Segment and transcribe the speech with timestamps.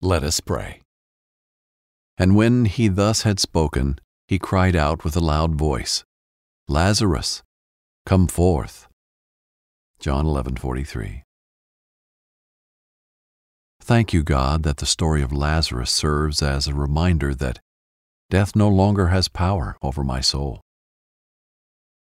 [0.00, 0.82] Let us pray.
[2.16, 6.04] And when he thus had spoken, he cried out with a loud voice,
[6.68, 7.42] Lazarus,
[8.06, 8.86] come forth.
[9.98, 11.24] John 11:43.
[13.80, 17.58] Thank you, God, that the story of Lazarus serves as a reminder that
[18.30, 20.60] death no longer has power over my soul.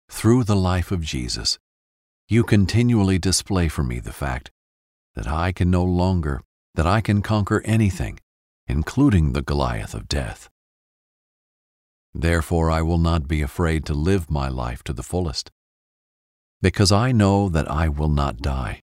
[0.09, 1.59] Through the life of Jesus,
[2.29, 4.51] you continually display for me the fact
[5.15, 6.43] that I can no longer,
[6.75, 8.19] that I can conquer anything,
[8.67, 10.49] including the Goliath of death.
[12.15, 15.51] Therefore, I will not be afraid to live my life to the fullest,
[16.61, 18.81] because I know that I will not die,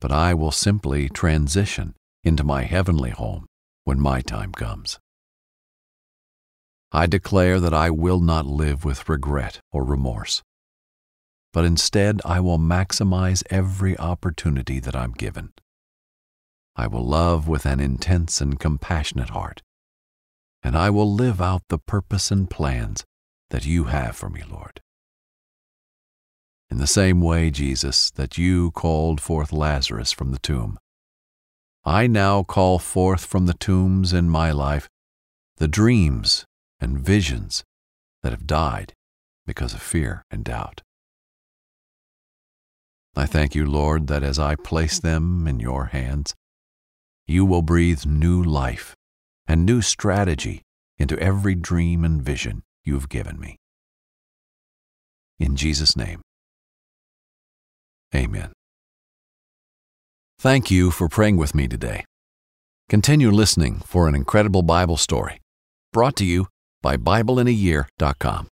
[0.00, 3.46] but I will simply transition into my heavenly home
[3.84, 4.98] when my time comes.
[6.92, 10.42] I declare that I will not live with regret or remorse,
[11.52, 15.52] but instead I will maximize every opportunity that I'm given.
[16.80, 19.60] I will love with an intense and compassionate heart,
[20.62, 23.04] and I will live out the purpose and plans
[23.50, 24.80] that you have for me, Lord.
[26.70, 30.78] In the same way, Jesus, that you called forth Lazarus from the tomb,
[31.84, 34.88] I now call forth from the tombs in my life
[35.58, 36.46] the dreams
[36.80, 37.62] and visions
[38.22, 38.94] that have died
[39.44, 40.80] because of fear and doubt.
[43.14, 46.34] I thank you, Lord, that as I place them in your hands,
[47.30, 48.96] you will breathe new life
[49.46, 50.62] and new strategy
[50.98, 53.56] into every dream and vision you've given me.
[55.38, 56.20] In Jesus' name,
[58.14, 58.52] amen.
[60.40, 62.04] Thank you for praying with me today.
[62.88, 65.38] Continue listening for an incredible Bible story
[65.92, 66.48] brought to you
[66.82, 68.48] by BibleInAYear.com.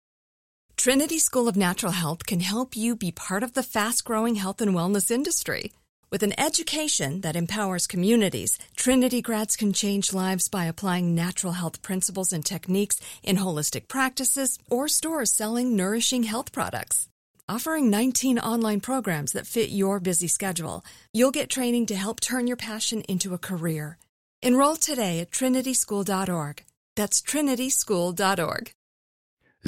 [0.77, 4.61] Trinity School of Natural Health can help you be part of the fast growing health
[4.61, 5.72] and wellness industry.
[6.17, 11.83] With an education that empowers communities, Trinity grads can change lives by applying natural health
[11.83, 17.07] principles and techniques in holistic practices or stores selling nourishing health products.
[17.51, 20.83] Offering 19 online programs that fit your busy schedule,
[21.13, 23.98] you'll get training to help turn your passion into a career.
[24.42, 26.64] Enroll today at trinityschool.org.
[26.95, 28.70] That's trinityschool.org.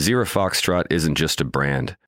[0.01, 1.99] Zero Foxtrot isn't just a brand,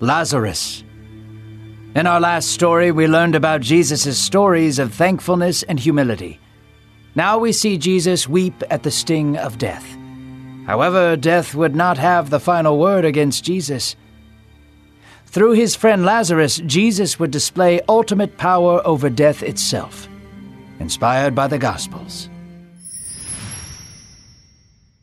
[0.00, 0.84] Lazarus.
[1.94, 6.38] In our last story, we learned about Jesus' stories of thankfulness and humility.
[7.14, 9.86] Now we see Jesus weep at the sting of death.
[10.66, 13.96] However, death would not have the final word against Jesus.
[15.24, 20.08] Through his friend Lazarus, Jesus would display ultimate power over death itself,
[20.78, 22.28] inspired by the Gospels.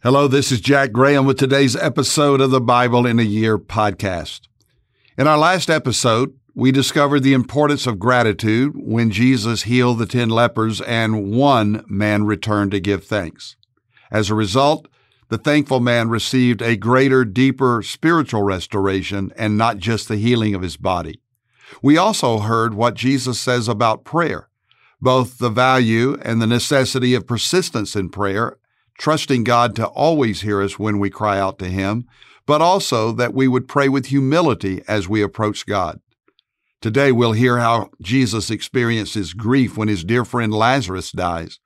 [0.04, 4.42] Hello, this is Jack Graham with today's episode of the Bible in a Year podcast.
[5.16, 10.28] In our last episode, we discovered the importance of gratitude when Jesus healed the ten
[10.28, 13.56] lepers and one man returned to give thanks.
[14.10, 14.88] As a result,
[15.30, 20.64] the thankful man received a greater, deeper spiritual restoration and not just the healing of
[20.64, 21.20] his body.
[21.84, 24.50] We also heard what Jesus says about prayer,
[25.00, 28.58] both the value and the necessity of persistence in prayer,
[28.98, 32.08] trusting God to always hear us when we cry out to Him,
[32.46, 36.00] but also that we would pray with humility as we approach God.
[36.82, 41.60] Today we'll hear how Jesus experiences grief when his dear friend Lazarus dies.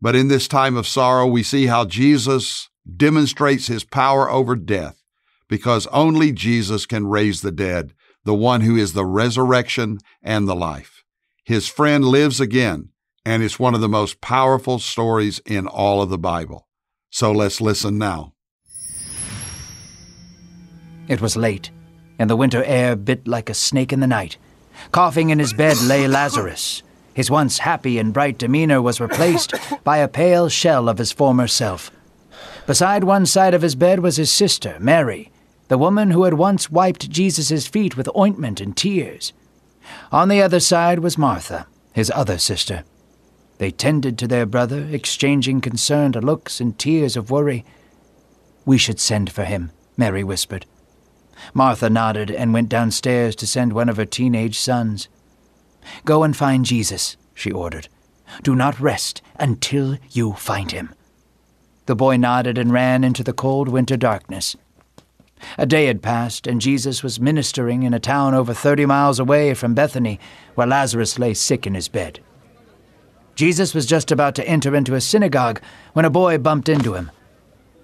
[0.00, 5.02] But in this time of sorrow, we see how Jesus demonstrates his power over death
[5.48, 7.94] because only Jesus can raise the dead,
[8.24, 11.04] the one who is the resurrection and the life.
[11.44, 12.90] His friend lives again,
[13.24, 16.66] and it's one of the most powerful stories in all of the Bible.
[17.10, 18.35] So let's listen now.
[21.08, 21.70] It was late.
[22.18, 24.36] and the winter air bit like a snake in the night.
[24.90, 26.82] Coughing in his bed lay Lazarus.
[27.14, 29.54] His once happy and bright demeanor was replaced
[29.84, 31.90] by a pale shell of his former self.
[32.66, 35.30] Beside one side of his bed was his sister, Mary,
[35.68, 39.32] the woman who had once wiped Jesus' feet with ointment and tears.
[40.10, 42.84] On the other side was Martha, his other sister.
[43.58, 47.64] They tended to their brother, exchanging concerned looks and tears of worry.
[48.64, 50.66] We should send for him, Mary whispered.
[51.54, 55.08] Martha nodded and went downstairs to send one of her teenage sons.
[56.04, 57.88] Go and find Jesus, she ordered.
[58.42, 60.94] Do not rest until you find him.
[61.86, 64.56] The boy nodded and ran into the cold winter darkness.
[65.58, 69.54] A day had passed, and Jesus was ministering in a town over thirty miles away
[69.54, 70.18] from Bethany,
[70.54, 72.20] where Lazarus lay sick in his bed.
[73.34, 75.60] Jesus was just about to enter into a synagogue
[75.92, 77.10] when a boy bumped into him.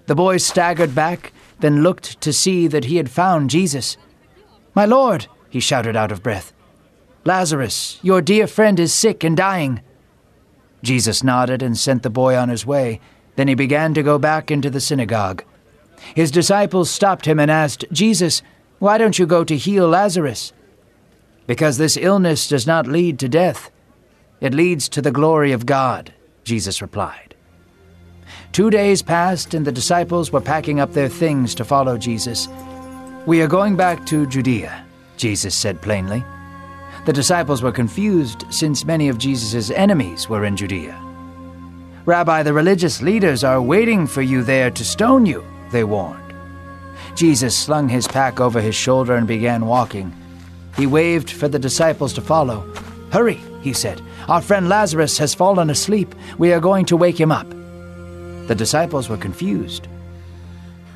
[0.07, 3.97] The boy staggered back, then looked to see that he had found Jesus.
[4.73, 6.53] My Lord, he shouted out of breath.
[7.25, 9.81] Lazarus, your dear friend is sick and dying.
[10.81, 12.99] Jesus nodded and sent the boy on his way.
[13.35, 15.43] Then he began to go back into the synagogue.
[16.15, 18.41] His disciples stopped him and asked, Jesus,
[18.79, 20.51] why don't you go to heal Lazarus?
[21.47, 23.71] Because this illness does not lead to death.
[24.41, 26.13] It leads to the glory of God,
[26.43, 27.32] Jesus replied.
[28.53, 32.47] Two days passed, and the disciples were packing up their things to follow Jesus.
[33.25, 34.85] We are going back to Judea,
[35.17, 36.23] Jesus said plainly.
[37.07, 40.95] The disciples were confused since many of Jesus' enemies were in Judea.
[42.05, 46.35] Rabbi, the religious leaders are waiting for you there to stone you, they warned.
[47.15, 50.13] Jesus slung his pack over his shoulder and began walking.
[50.77, 52.61] He waved for the disciples to follow.
[53.11, 53.99] Hurry, he said.
[54.27, 56.13] Our friend Lazarus has fallen asleep.
[56.37, 57.47] We are going to wake him up.
[58.47, 59.87] The disciples were confused.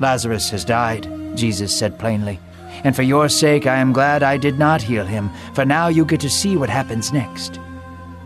[0.00, 2.38] Lazarus has died, Jesus said plainly.
[2.84, 6.04] And for your sake, I am glad I did not heal him, for now you
[6.04, 7.58] get to see what happens next.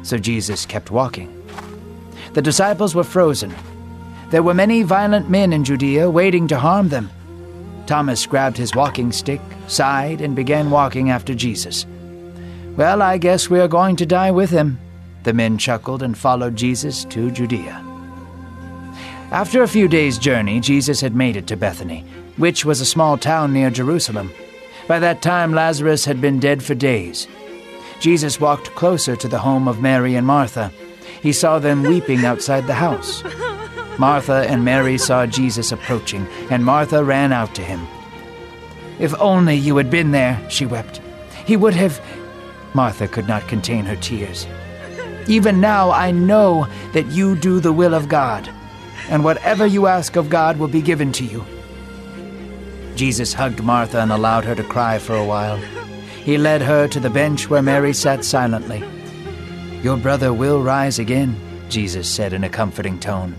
[0.03, 1.31] So Jesus kept walking.
[2.35, 3.55] The disciples were frozen.
[4.31, 7.11] There were many violent men in Judea waiting to harm them.
[7.87, 11.87] Thomas grabbed his walking stick, sighed, and began walking after Jesus.
[12.77, 14.79] Well, I guess we are going to die with him.
[15.25, 17.92] The men chuckled and followed Jesus to Judea.
[19.33, 22.05] After a few days' journey, Jesus had made it to Bethany,
[22.37, 24.31] which was a small town near Jerusalem.
[24.87, 27.27] By that time, Lazarus had been dead for days.
[27.99, 30.71] Jesus walked closer to the home of Mary and Martha.
[31.23, 33.25] He saw them weeping outside the house.
[33.99, 37.87] Martha and Mary saw Jesus approaching, and Martha ran out to him.
[38.99, 41.01] If only you had been there, she wept.
[41.47, 42.03] He would have
[42.75, 44.47] Martha could not contain her tears.
[45.27, 48.53] Even now I know that you do the will of God,
[49.09, 51.45] and whatever you ask of God will be given to you.
[52.95, 55.57] Jesus hugged Martha and allowed her to cry for a while.
[56.25, 58.85] He led her to the bench where Mary sat silently.
[59.83, 61.37] Your brother will rise again,
[61.69, 63.35] Jesus said in a comforting tone.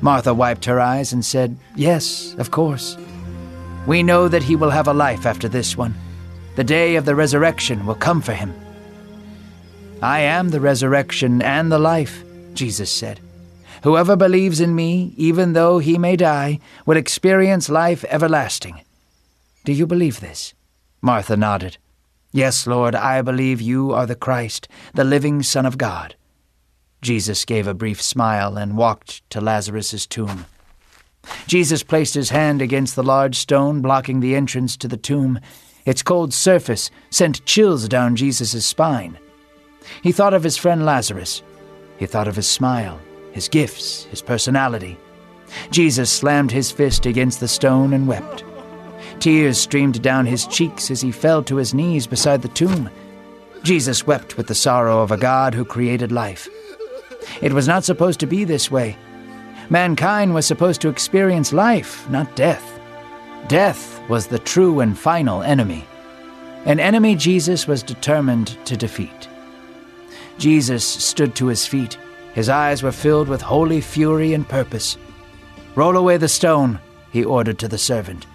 [0.00, 2.96] Martha wiped her eyes and said, Yes, of course.
[3.86, 5.94] We know that he will have a life after this one
[6.58, 8.52] the day of the resurrection will come for him.
[10.02, 13.20] I am the resurrection and the life, Jesus said.
[13.82, 18.80] Whoever believes in me, even though he may die, will experience life everlasting.
[19.64, 20.54] Do you believe this?
[21.00, 21.78] Martha nodded.
[22.32, 26.14] Yes, Lord, I believe you are the Christ, the living Son of God.
[27.00, 30.46] Jesus gave a brief smile and walked to Lazarus's tomb.
[31.46, 35.38] Jesus placed his hand against the large stone blocking the entrance to the tomb
[35.88, 39.18] its cold surface sent chills down Jesus' spine.
[40.02, 41.42] He thought of his friend Lazarus.
[41.96, 43.00] He thought of his smile,
[43.32, 44.98] his gifts, his personality.
[45.70, 48.44] Jesus slammed his fist against the stone and wept.
[49.20, 52.90] Tears streamed down his cheeks as he fell to his knees beside the tomb.
[53.62, 56.48] Jesus wept with the sorrow of a God who created life.
[57.42, 58.96] It was not supposed to be this way.
[59.70, 62.78] Mankind was supposed to experience life, not death.
[63.48, 65.86] Death was the true and final enemy,
[66.64, 69.28] an enemy Jesus was determined to defeat.
[70.38, 71.96] Jesus stood to his feet.
[72.38, 74.96] His eyes were filled with holy fury and purpose.
[75.74, 76.78] Roll away the stone,
[77.10, 78.28] he ordered to the servant.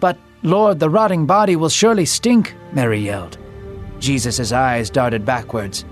[0.00, 3.38] But, Lord, the rotting body will surely stink, Mary yelled.
[4.00, 5.84] Jesus' eyes darted backwards.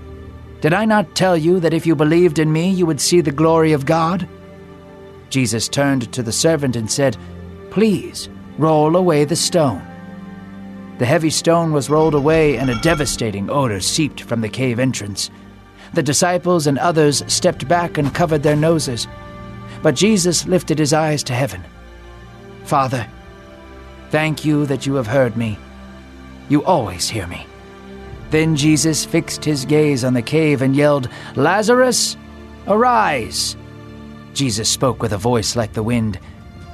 [0.60, 3.30] Did I not tell you that if you believed in me, you would see the
[3.30, 4.28] glory of God?
[5.30, 7.16] Jesus turned to the servant and said,
[7.70, 9.86] Please, Roll away the stone.
[10.98, 15.30] The heavy stone was rolled away, and a devastating odor seeped from the cave entrance.
[15.94, 19.06] The disciples and others stepped back and covered their noses.
[19.82, 21.64] But Jesus lifted his eyes to heaven.
[22.64, 23.06] Father,
[24.10, 25.58] thank you that you have heard me.
[26.48, 27.46] You always hear me.
[28.30, 32.16] Then Jesus fixed his gaze on the cave and yelled, Lazarus,
[32.66, 33.56] arise!
[34.34, 36.18] Jesus spoke with a voice like the wind.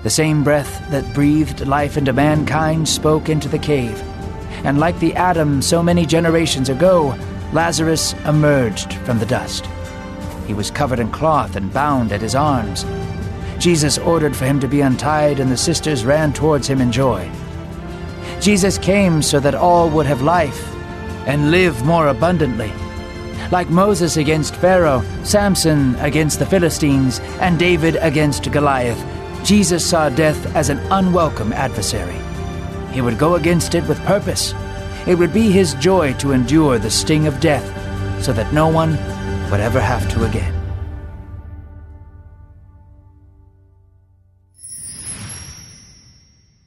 [0.03, 4.01] The same breath that breathed life into mankind spoke into the cave.
[4.65, 7.15] And like the Adam so many generations ago,
[7.53, 9.69] Lazarus emerged from the dust.
[10.47, 12.85] He was covered in cloth and bound at his arms.
[13.59, 17.31] Jesus ordered for him to be untied, and the sisters ran towards him in joy.
[18.41, 20.75] Jesus came so that all would have life
[21.27, 22.73] and live more abundantly.
[23.53, 29.01] Like Moses against Pharaoh, Samson against the Philistines, and David against Goliath,
[29.45, 32.19] Jesus saw death as an unwelcome adversary.
[32.93, 34.55] He would go against it with purpose.
[35.07, 37.67] It would be his joy to endure the sting of death
[38.23, 38.93] so that no one
[39.51, 40.55] would ever have to again.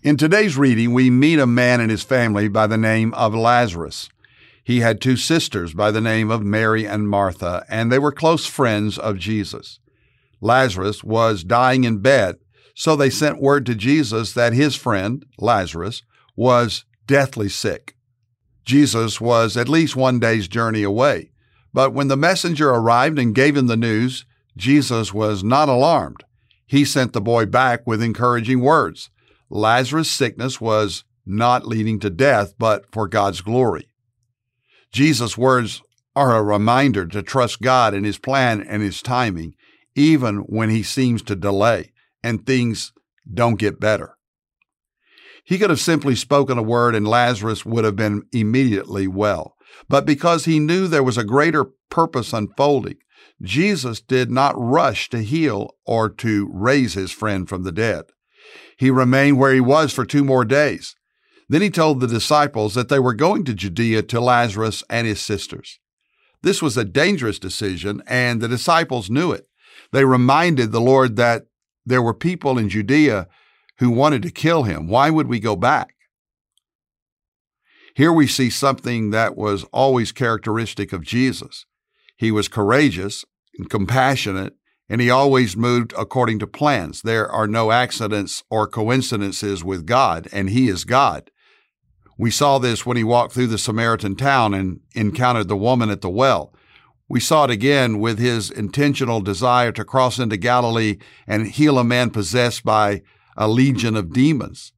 [0.04, 4.10] In today's reading, we meet a man and his family by the name of Lazarus.
[4.64, 8.46] He had two sisters by the name of Mary and Martha, and they were close
[8.46, 9.80] friends of Jesus.
[10.42, 12.36] Lazarus was dying in bed,
[12.76, 16.04] so they sent word to Jesus that his friend, Lazarus,
[16.36, 17.95] was deathly sick.
[18.66, 21.32] Jesus was at least one day's journey away,
[21.74, 24.26] but when the messenger arrived and gave him the news,
[24.58, 26.24] Jesus was not alarmed.
[26.66, 29.10] He sent the boy back with encouraging words.
[29.50, 33.88] Lazarus' sickness was not leading to death, but for God's glory.
[34.92, 35.82] Jesus' words
[36.16, 39.54] are a reminder to trust God in His plan and His timing,
[39.96, 41.92] even when He seems to delay
[42.24, 42.94] and things
[43.32, 44.18] don't get better.
[45.46, 49.56] He could have simply spoken a word and Lazarus would have been immediately well.
[49.88, 52.98] But because he knew there was a greater purpose unfolding,
[53.42, 58.06] Jesus did not rush to heal or to raise his friend from the dead.
[58.78, 60.96] He remained where he was for two more days.
[61.48, 65.22] Then he told the disciples that they were going to Judea to Lazarus and his
[65.22, 65.80] sisters.
[66.42, 69.48] This was a dangerous decision, and the disciples knew it.
[69.92, 71.44] They reminded the Lord that
[71.86, 73.28] there were people in Judea
[73.80, 74.88] who wanted to kill him.
[74.88, 75.96] Why would we go back?
[77.96, 81.66] Here we see something that was always characteristic of Jesus.
[82.18, 83.24] He was courageous
[83.58, 84.54] and compassionate
[84.90, 87.02] and he always moved according to plans.
[87.02, 91.32] There are no accidents or coincidences with God, and he is God.
[92.18, 96.02] We saw this when he walked through the Samaritan town and encountered the woman at
[96.02, 96.54] the well.
[97.10, 101.84] We saw it again with his intentional desire to cross into Galilee and heal a
[101.84, 103.02] man possessed by
[103.36, 104.72] a legion of demons.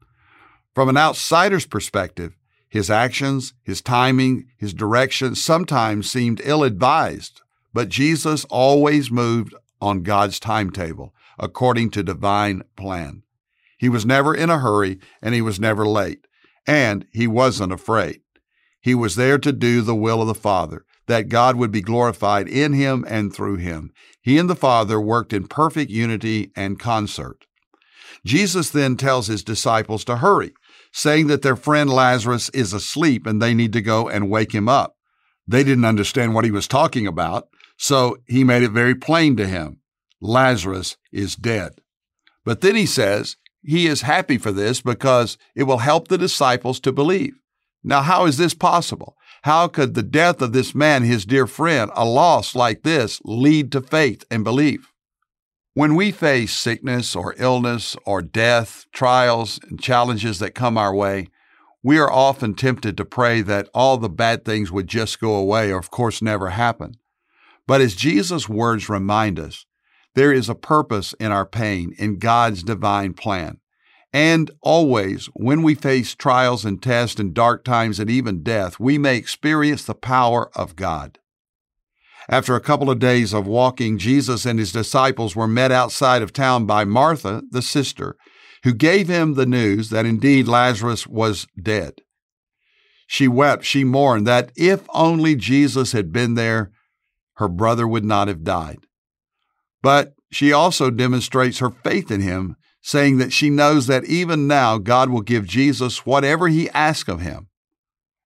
[0.73, 2.35] From an outsider's perspective,
[2.69, 7.41] his actions, his timing, his direction sometimes seemed ill advised,
[7.73, 13.23] but Jesus always moved on God's timetable according to divine plan.
[13.77, 16.25] He was never in a hurry and he was never late,
[16.65, 18.21] and he wasn't afraid.
[18.81, 22.47] He was there to do the will of the Father, that God would be glorified
[22.47, 23.91] in him and through him.
[24.21, 27.46] He and the Father worked in perfect unity and concert.
[28.27, 30.53] Jesus then tells his disciples to hurry,
[30.91, 34.67] saying that their friend Lazarus is asleep and they need to go and wake him
[34.67, 34.95] up.
[35.47, 39.47] They didn't understand what he was talking about, so he made it very plain to
[39.47, 39.79] him
[40.19, 41.79] Lazarus is dead.
[42.43, 46.79] But then he says he is happy for this because it will help the disciples
[46.81, 47.35] to believe.
[47.83, 49.15] Now, how is this possible?
[49.43, 53.71] How could the death of this man, his dear friend, a loss like this, lead
[53.71, 54.91] to faith and belief?
[55.77, 61.27] When we face sickness or illness or death, trials and challenges that come our way,
[61.83, 65.71] we are often tempted to pray that all the bad things would just go away
[65.71, 66.95] or, of course, never happen.
[67.67, 69.67] But as Jesus' words remind us,
[70.15, 73.59] there is a purpose in our pain in God's divine plan.
[74.11, 78.97] And always, when we face trials and tests and dark times and even death, we
[78.97, 81.19] may experience the power of God.
[82.29, 86.33] After a couple of days of walking, Jesus and his disciples were met outside of
[86.33, 88.17] town by Martha, the sister,
[88.63, 92.01] who gave him the news that indeed Lazarus was dead.
[93.07, 96.71] She wept, she mourned that if only Jesus had been there,
[97.35, 98.79] her brother would not have died.
[99.81, 104.77] But she also demonstrates her faith in him, saying that she knows that even now
[104.77, 107.47] God will give Jesus whatever he asks of him.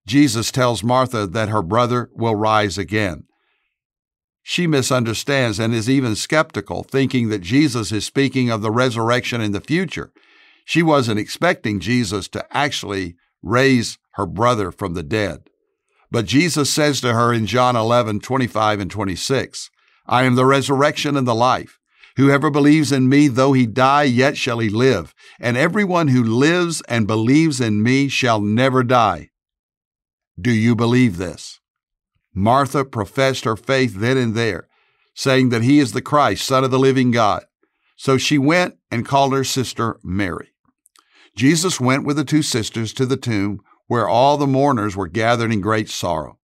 [0.08, 3.25] Jesus tells Martha that her brother will rise again.
[4.51, 9.53] She misunderstands and is even skeptical, thinking that Jesus is speaking of the resurrection in
[9.53, 10.12] the future.
[10.65, 15.50] She wasn't expecting Jesus to actually raise her brother from the dead.
[16.12, 19.70] But Jesus says to her in John 11, 25 and 26,
[20.05, 21.79] I am the resurrection and the life.
[22.17, 25.15] Whoever believes in me, though he die, yet shall he live.
[25.39, 29.29] And everyone who lives and believes in me shall never die.
[30.38, 31.61] Do you believe this?
[32.34, 34.68] Martha professed her faith then and there,
[35.14, 37.44] saying that he is the Christ, Son of the living God.
[37.96, 40.50] So she went and called her sister Mary.
[41.36, 45.52] Jesus went with the two sisters to the tomb where all the mourners were gathered
[45.52, 46.40] in great sorrow.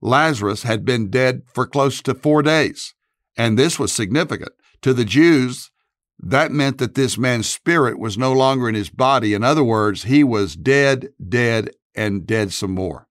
[0.00, 2.94] Lazarus had been dead for close to four days,
[3.36, 4.52] and this was significant.
[4.82, 5.70] To the Jews,
[6.18, 9.32] that meant that this man's spirit was no longer in his body.
[9.32, 13.06] In other words, he was dead, dead, and dead some more.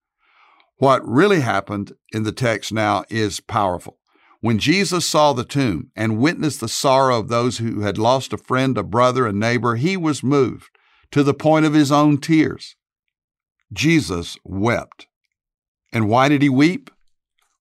[0.81, 3.99] What really happened in the text now is powerful.
[4.39, 8.37] When Jesus saw the tomb and witnessed the sorrow of those who had lost a
[8.39, 10.71] friend, a brother, a neighbor, he was moved
[11.11, 12.75] to the point of his own tears.
[13.71, 15.05] Jesus wept.
[15.93, 16.89] And why did he weep?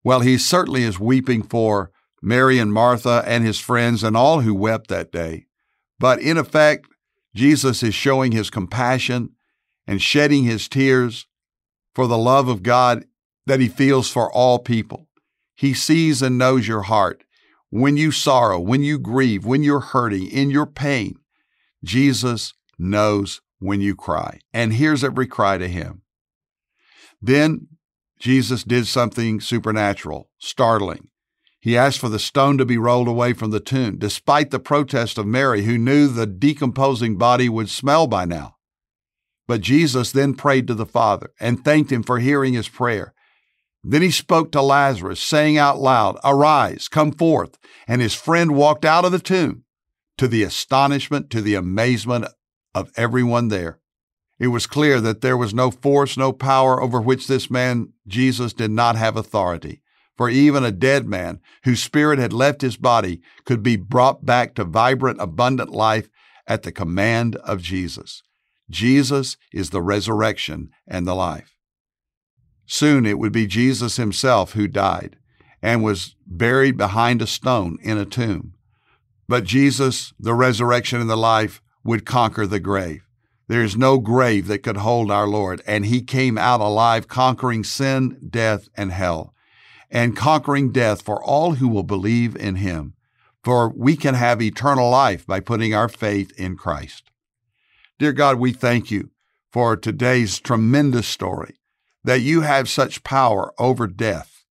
[0.02, 1.90] Well, he certainly is weeping for
[2.22, 5.44] Mary and Martha and his friends and all who wept that day.
[5.98, 6.86] But in effect,
[7.34, 9.34] Jesus is showing his compassion
[9.86, 11.26] and shedding his tears
[11.94, 13.04] for the love of God
[13.50, 15.08] that he feels for all people.
[15.56, 17.24] He sees and knows your heart.
[17.68, 21.16] When you sorrow, when you grieve, when you're hurting, in your pain,
[21.82, 26.02] Jesus knows when you cry and hears every cry to him.
[27.20, 27.66] Then
[28.20, 31.08] Jesus did something supernatural, startling.
[31.58, 35.18] He asked for the stone to be rolled away from the tomb, despite the protest
[35.18, 38.58] of Mary, who knew the decomposing body would smell by now.
[39.48, 43.12] But Jesus then prayed to the Father and thanked him for hearing his prayer.
[43.82, 47.58] Then he spoke to Lazarus, saying out loud, Arise, come forth.
[47.88, 49.64] And his friend walked out of the tomb
[50.18, 52.26] to the astonishment, to the amazement
[52.74, 53.78] of everyone there.
[54.38, 58.52] It was clear that there was no force, no power over which this man, Jesus,
[58.52, 59.82] did not have authority.
[60.16, 64.54] For even a dead man whose spirit had left his body could be brought back
[64.54, 66.08] to vibrant, abundant life
[66.46, 68.22] at the command of Jesus.
[68.68, 71.56] Jesus is the resurrection and the life.
[72.72, 75.16] Soon it would be Jesus himself who died
[75.60, 78.54] and was buried behind a stone in a tomb.
[79.28, 83.02] But Jesus, the resurrection and the life, would conquer the grave.
[83.48, 87.64] There is no grave that could hold our Lord, and he came out alive, conquering
[87.64, 89.34] sin, death, and hell,
[89.90, 92.94] and conquering death for all who will believe in him.
[93.42, 97.10] For we can have eternal life by putting our faith in Christ.
[97.98, 99.10] Dear God, we thank you
[99.50, 101.56] for today's tremendous story,
[102.04, 104.44] that you have such power over death,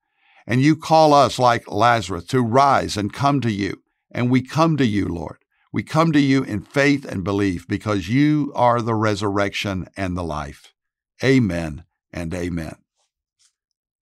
[0.45, 3.81] and you call us like Lazarus to rise and come to you,
[4.11, 5.37] and we come to you, Lord.
[5.71, 10.23] We come to you in faith and belief because you are the resurrection and the
[10.23, 10.73] life.
[11.23, 12.75] Amen and amen.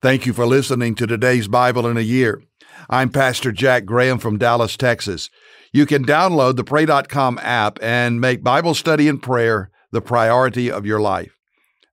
[0.01, 2.43] Thank you for listening to today's Bible in a Year.
[2.89, 5.31] I'm Pastor Jack Graham from Dallas, Texas.
[5.73, 10.87] You can download the Pray.com app and make Bible study and prayer the priority of
[10.87, 11.36] your life.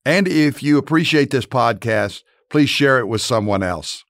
[0.06, 4.04] And if you appreciate this podcast, please share it with someone else.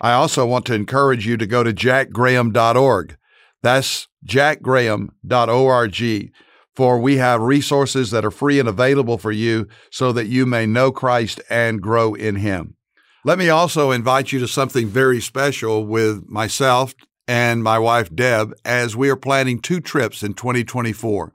[0.00, 3.16] I also want to encourage you to go to jackgraham.org.
[3.62, 6.32] That's jackgraham.org,
[6.74, 10.66] for we have resources that are free and available for you so that you may
[10.66, 12.76] know Christ and grow in Him.
[13.24, 16.94] Let me also invite you to something very special with myself
[17.28, 21.32] and my wife Deb as we are planning two trips in 2024.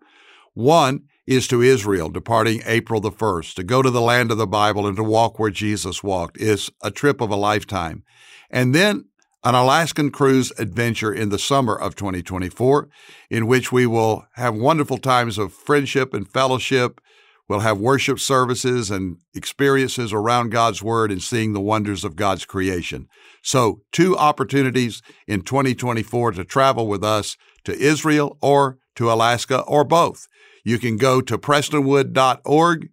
[0.53, 4.47] One is to Israel, departing April the 1st, to go to the land of the
[4.47, 6.37] Bible and to walk where Jesus walked.
[6.39, 8.03] It's a trip of a lifetime.
[8.49, 9.05] And then
[9.43, 12.89] an Alaskan cruise adventure in the summer of 2024,
[13.29, 17.01] in which we will have wonderful times of friendship and fellowship.
[17.47, 22.45] We'll have worship services and experiences around God's Word and seeing the wonders of God's
[22.45, 23.07] creation.
[23.41, 29.85] So, two opportunities in 2024 to travel with us to Israel or to Alaska or
[29.85, 30.27] both.
[30.67, 32.89] You can go to prestonwood.org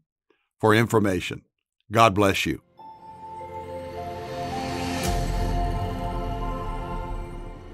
[0.61, 1.43] for information.
[1.91, 2.63] God bless you.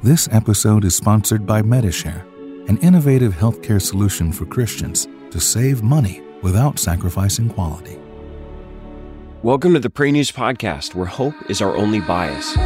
[0.03, 2.27] This episode is sponsored by Medi-Share,
[2.69, 7.99] an innovative healthcare solution for Christians to save money without sacrificing quality.
[9.43, 12.57] Welcome to the Pray News Podcast, where hope is our only bias.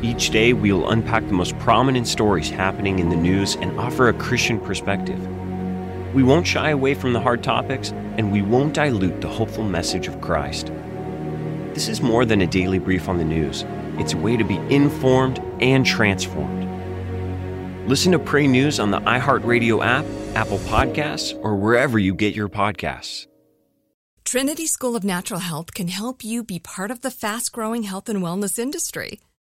[0.00, 4.08] Each day, we will unpack the most prominent stories happening in the news and offer
[4.08, 5.20] a Christian perspective.
[6.14, 10.08] We won't shy away from the hard topics, and we won't dilute the hopeful message
[10.08, 10.72] of Christ.
[11.74, 13.64] This is more than a daily brief on the news.
[13.98, 16.68] It's a way to be informed and transformed.
[17.88, 22.48] Listen to Pray News on the iHeartRadio app, Apple Podcasts, or wherever you get your
[22.48, 23.26] podcasts.
[24.24, 28.08] Trinity School of Natural Health can help you be part of the fast growing health
[28.08, 29.20] and wellness industry.